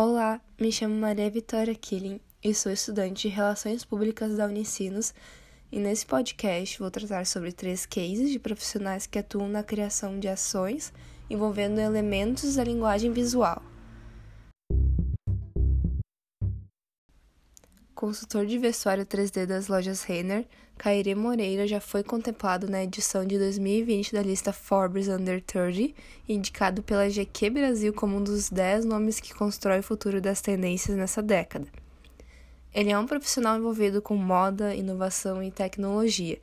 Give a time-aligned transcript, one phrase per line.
[0.00, 5.12] Olá, me chamo Maria Vitória Killing e sou estudante de Relações Públicas da Unicinos.
[5.72, 10.28] E nesse podcast vou tratar sobre três cases de profissionais que atuam na criação de
[10.28, 10.92] ações
[11.28, 13.60] envolvendo elementos da linguagem visual.
[17.98, 20.46] Consultor de vestuário 3D das lojas Renner,
[20.78, 25.92] Caire Moreira já foi contemplado na edição de 2020 da lista Forbes Under 30,
[26.28, 30.96] indicado pela GQ Brasil como um dos 10 nomes que constrói o futuro das tendências
[30.96, 31.66] nessa década.
[32.72, 36.38] Ele é um profissional envolvido com moda, inovação e tecnologia,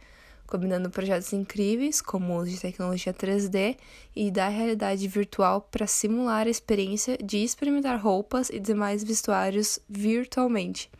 [0.45, 3.77] combinando projetos incríveis como o uso de tecnologia 3D
[4.13, 10.91] e da realidade virtual para simular a experiência de experimentar roupas e demais vestuários virtualmente.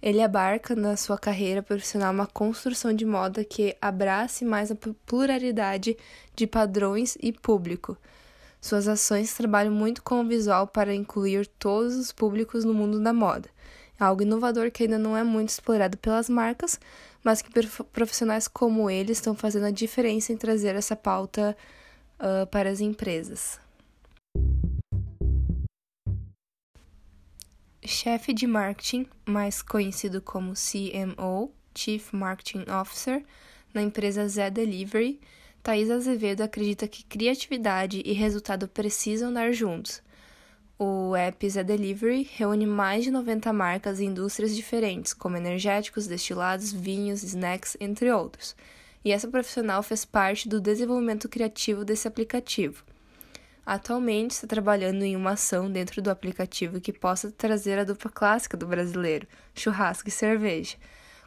[0.00, 5.96] Ele abarca na sua carreira profissional uma construção de moda que abrace mais a pluralidade
[6.36, 7.96] de padrões e público.
[8.60, 13.12] Suas ações trabalham muito com o visual para incluir todos os públicos no mundo da
[13.12, 13.48] moda.
[14.00, 16.78] É algo inovador que ainda não é muito explorado pelas marcas,
[17.22, 17.50] mas que
[17.92, 21.56] profissionais como ele estão fazendo a diferença em trazer essa pauta
[22.20, 23.58] uh, para as empresas.
[27.84, 33.24] Chefe de marketing, mais conhecido como CMO, Chief Marketing Officer,
[33.72, 35.20] na empresa Zé Delivery,
[35.62, 40.02] Thais Azevedo acredita que criatividade e resultado precisam dar juntos.
[40.78, 46.72] O app Zé Delivery reúne mais de 90 marcas e indústrias diferentes, como energéticos, destilados,
[46.72, 48.54] vinhos, snacks, entre outros.
[49.04, 52.84] E essa profissional fez parte do desenvolvimento criativo desse aplicativo.
[53.70, 58.56] Atualmente está trabalhando em uma ação dentro do aplicativo que possa trazer a dupla clássica
[58.56, 60.78] do brasileiro, churrasco e cerveja.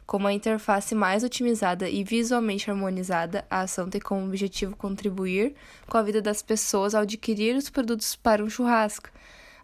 [0.04, 5.54] Com uma interface mais otimizada e visualmente harmonizada, a ação tem como objetivo contribuir
[5.86, 9.08] com a vida das pessoas ao adquirir os produtos para um churrasco.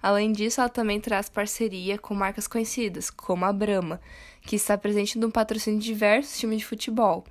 [0.00, 4.00] Além disso, ela também traz parceria com marcas conhecidas, como a Brahma,
[4.42, 7.24] que está presente no patrocínio de diversos times de futebol,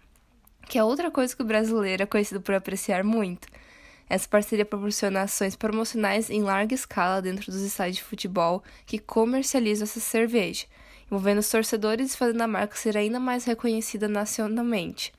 [0.67, 3.47] que é outra coisa que o brasileiro é conhecido por apreciar muito.
[4.09, 9.83] Essa parceria proporciona ações promocionais em larga escala dentro dos estádios de futebol que comercializam
[9.83, 10.65] essa cerveja,
[11.05, 15.13] envolvendo os torcedores e fazendo a marca ser ainda mais reconhecida nacionalmente.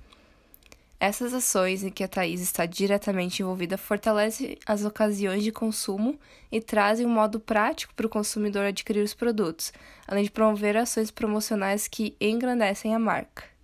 [1.00, 6.18] Essas ações em que a Thaís está diretamente envolvida fortalecem as ocasiões de consumo
[6.50, 9.72] e trazem um modo prático para o consumidor adquirir os produtos,
[10.08, 13.57] além de promover ações promocionais que engrandecem a marca.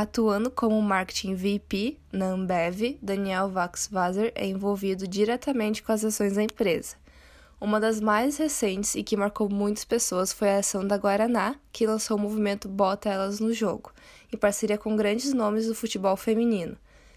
[0.00, 6.42] Atuando como Marketing VP na Ambev, Daniel Vaxvazer é envolvido diretamente com as ações da
[6.44, 6.94] empresa.
[7.60, 11.84] Uma das mais recentes e que marcou muitas pessoas foi a ação da Guaraná, que
[11.84, 13.92] lançou o movimento Bota Elas no Jogo,
[14.32, 16.76] em parceria com grandes nomes do futebol feminino.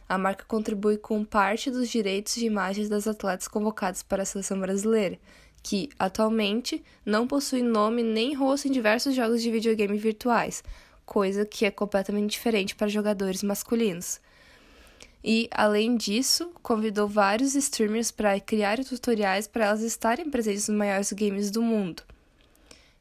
[0.09, 4.59] A marca contribui com parte dos direitos de imagens das atletas convocadas para a seleção
[4.59, 5.19] brasileira,
[5.61, 10.63] que, atualmente, não possui nome nem rosto em diversos jogos de videogame virtuais,
[11.11, 14.21] coisa que é completamente diferente para jogadores masculinos.
[15.21, 21.11] E, além disso, convidou vários streamers para criar tutoriais para elas estarem presentes nos maiores
[21.11, 22.01] games do mundo.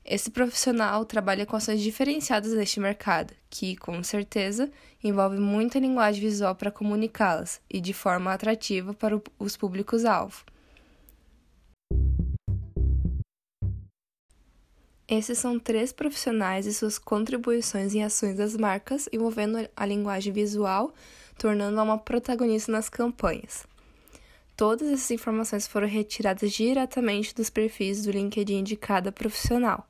[0.04, 4.68] Esse profissional trabalha com ações diferenciadas neste mercado, que, com certeza,
[5.04, 10.44] envolve muita linguagem visual para comunicá-las e de forma atrativa para os públicos-alvo.
[15.10, 20.94] Esses são três profissionais e suas contribuições em ações das marcas envolvendo a linguagem visual,
[21.36, 23.66] tornando-a uma protagonista nas campanhas.
[24.56, 29.84] Todas essas informações foram retiradas diretamente dos perfis do LinkedIn de cada profissional.